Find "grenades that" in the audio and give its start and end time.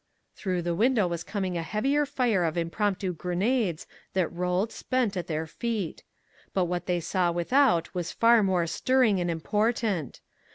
3.13-4.33